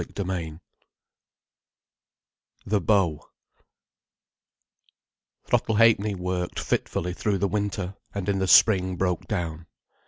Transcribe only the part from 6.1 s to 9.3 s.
worked fitfully through the winter, and in the spring broke